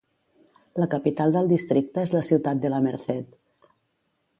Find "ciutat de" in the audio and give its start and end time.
2.31-2.73